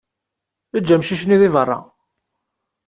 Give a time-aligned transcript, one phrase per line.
[0.77, 1.79] Eǧǧ amcic-nni deg berra.